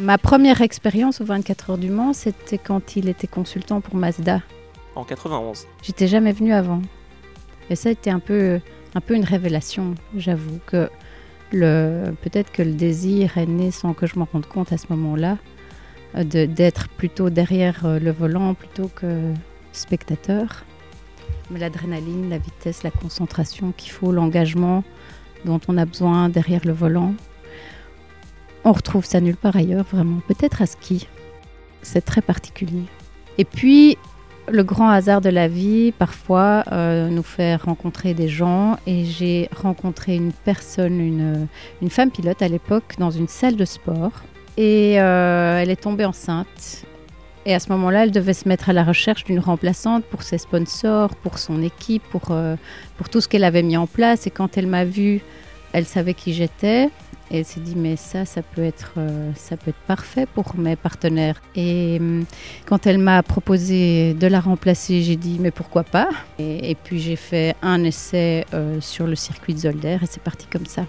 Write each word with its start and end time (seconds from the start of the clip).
Ma 0.00 0.16
première 0.18 0.62
expérience 0.62 1.20
au 1.20 1.24
24 1.24 1.70
heures 1.70 1.78
du 1.78 1.90
Mans, 1.90 2.12
c'était 2.12 2.58
quand 2.58 2.96
il 2.96 3.08
était 3.08 3.26
consultant 3.26 3.80
pour 3.80 3.94
Mazda. 3.96 4.40
En 4.94 5.04
91. 5.04 5.66
J'étais 5.82 6.08
jamais 6.08 6.32
venue 6.32 6.52
avant. 6.52 6.80
Et 7.68 7.76
ça 7.76 7.90
a 7.90 7.92
été 7.92 8.10
un 8.10 8.18
peu, 8.18 8.60
un 8.94 9.00
peu 9.00 9.14
une 9.14 9.24
révélation, 9.24 9.94
j'avoue, 10.16 10.58
que 10.66 10.88
le, 11.52 12.12
peut-être 12.22 12.50
que 12.50 12.62
le 12.62 12.72
désir 12.72 13.36
est 13.36 13.46
né 13.46 13.70
sans 13.70 13.92
que 13.92 14.06
je 14.06 14.18
m'en 14.18 14.26
rende 14.32 14.46
compte 14.46 14.72
à 14.72 14.78
ce 14.78 14.86
moment-là, 14.90 15.36
euh, 16.16 16.24
de- 16.24 16.46
d'être 16.46 16.88
plutôt 16.88 17.28
derrière 17.30 17.84
euh, 17.84 17.98
le 17.98 18.10
volant 18.10 18.54
plutôt 18.54 18.88
que 18.88 19.32
spectateur. 19.72 20.64
Mais 21.50 21.58
l'adrénaline, 21.58 22.30
la 22.30 22.38
vitesse, 22.38 22.82
la 22.84 22.90
concentration 22.90 23.72
qu'il 23.76 23.90
faut, 23.92 24.12
l'engagement 24.12 24.82
dont 25.44 25.60
on 25.68 25.76
a 25.78 25.84
besoin 25.84 26.28
derrière 26.28 26.62
le 26.64 26.72
volant, 26.72 27.14
on 28.64 28.72
retrouve 28.72 29.04
ça 29.04 29.20
nulle 29.20 29.36
part 29.36 29.56
ailleurs, 29.56 29.84
vraiment. 29.90 30.20
Peut-être 30.28 30.62
à 30.62 30.66
ski. 30.66 31.08
C'est 31.82 32.04
très 32.04 32.20
particulier. 32.20 32.84
Et 33.38 33.44
puis, 33.44 33.96
le 34.48 34.62
grand 34.62 34.90
hasard 34.90 35.20
de 35.20 35.30
la 35.30 35.48
vie, 35.48 35.92
parfois, 35.92 36.64
euh, 36.72 37.08
nous 37.08 37.22
fait 37.22 37.56
rencontrer 37.56 38.14
des 38.14 38.28
gens. 38.28 38.76
Et 38.86 39.04
j'ai 39.04 39.48
rencontré 39.54 40.14
une 40.14 40.32
personne, 40.32 41.00
une, 41.00 41.90
femme 41.90 42.10
pilote 42.10 42.42
à 42.42 42.48
l'époque, 42.48 42.96
dans 42.98 43.10
une 43.10 43.28
salle 43.28 43.56
de 43.56 43.64
sport. 43.64 44.12
Et 44.56 45.00
euh, 45.00 45.58
elle 45.58 45.70
est 45.70 45.80
tombée 45.80 46.04
enceinte. 46.04 46.84
Et 47.46 47.54
à 47.54 47.60
ce 47.60 47.70
moment-là, 47.70 48.04
elle 48.04 48.10
devait 48.10 48.34
se 48.34 48.46
mettre 48.46 48.68
à 48.68 48.74
la 48.74 48.84
recherche 48.84 49.24
d'une 49.24 49.38
remplaçante 49.38 50.04
pour 50.04 50.22
ses 50.22 50.36
sponsors, 50.36 51.16
pour 51.16 51.38
son 51.38 51.62
équipe, 51.62 52.02
pour, 52.10 52.30
euh, 52.30 52.56
pour 52.98 53.08
tout 53.08 53.22
ce 53.22 53.28
qu'elle 53.28 53.44
avait 53.44 53.62
mis 53.62 53.78
en 53.78 53.86
place. 53.86 54.26
Et 54.26 54.30
quand 54.30 54.58
elle 54.58 54.66
m'a 54.66 54.84
vue, 54.84 55.22
elle 55.72 55.86
savait 55.86 56.14
qui 56.14 56.34
j'étais. 56.34 56.90
Elle 57.30 57.44
s'est 57.44 57.60
dit, 57.60 57.74
mais 57.76 57.96
ça, 57.96 58.24
ça 58.24 58.42
peut 58.42 58.62
être, 58.62 58.94
euh, 58.96 59.30
ça 59.36 59.56
peut 59.56 59.70
être 59.70 59.86
parfait 59.86 60.26
pour 60.26 60.56
mes 60.56 60.76
partenaires. 60.76 61.40
Et 61.54 61.98
hum, 62.00 62.24
quand 62.66 62.86
elle 62.86 62.98
m'a 62.98 63.22
proposé 63.22 64.14
de 64.14 64.26
la 64.26 64.40
remplacer, 64.40 65.02
j'ai 65.02 65.16
dit, 65.16 65.38
mais 65.40 65.50
pourquoi 65.50 65.84
pas? 65.84 66.08
Et, 66.38 66.70
et 66.70 66.74
puis 66.74 66.98
j'ai 66.98 67.16
fait 67.16 67.54
un 67.62 67.84
essai 67.84 68.44
euh, 68.52 68.80
sur 68.80 69.06
le 69.06 69.14
circuit 69.14 69.54
de 69.54 69.60
Zolder 69.60 69.98
et 70.02 70.06
c'est 70.06 70.22
parti 70.22 70.46
comme 70.46 70.66
ça. 70.66 70.84